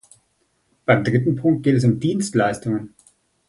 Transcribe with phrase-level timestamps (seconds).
[0.87, 2.95] Beim dritten Punkt geht es um Dienstleistungen.